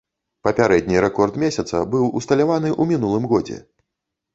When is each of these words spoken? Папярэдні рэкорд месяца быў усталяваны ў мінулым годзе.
Папярэдні 0.47 1.03
рэкорд 1.05 1.39
месяца 1.45 1.85
быў 1.95 2.11
усталяваны 2.23 2.69
ў 2.81 2.95
мінулым 2.95 3.33
годзе. 3.37 3.65